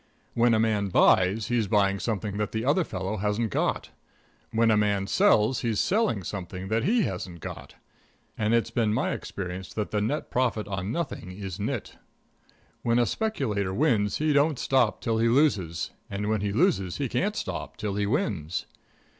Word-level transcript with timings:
When 0.33 0.55
a 0.55 0.59
man 0.59 0.87
buys, 0.89 1.49
he's 1.49 1.67
buying 1.67 1.99
something 1.99 2.37
that 2.37 2.53
the 2.53 2.65
other 2.65 2.83
fellow 2.83 3.17
hasn't 3.17 3.51
got. 3.51 3.91
When 4.51 4.71
a 4.71 4.75
man 4.75 5.05
sells, 5.05 5.59
he's 5.61 5.79
selling 5.79 6.23
something 6.23 6.69
that 6.69 6.85
he 6.85 7.03
hasn't 7.03 7.39
got. 7.39 7.75
And 8.35 8.55
it's 8.55 8.71
been 8.71 8.95
my 8.95 9.11
experience 9.11 9.71
that 9.75 9.91
the 9.91 10.01
net 10.01 10.31
profit 10.31 10.67
on 10.67 10.91
nothing 10.91 11.31
is 11.31 11.59
nit. 11.59 11.99
When 12.81 12.97
a 12.97 13.05
speculator 13.05 13.75
wins 13.75 14.17
he 14.17 14.33
don't 14.33 14.57
stop 14.57 15.01
till 15.01 15.19
he 15.19 15.27
loses, 15.29 15.91
and 16.09 16.29
when 16.29 16.41
he 16.41 16.51
loses 16.51 16.97
he 16.97 17.07
can't 17.07 17.35
stop 17.35 17.77
till 17.77 17.93
he 17.93 18.07
wins. 18.07 18.65